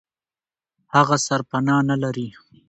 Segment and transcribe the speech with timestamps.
[0.95, 2.27] هغه سرپنا نه لري.